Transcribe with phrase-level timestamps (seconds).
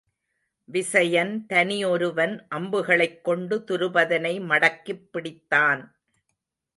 [0.65, 5.91] விசயன் தனி ஒருவன் அம்புகளைக் கொண்டு துருபதனை மடக்கிப் பிடித்தான்.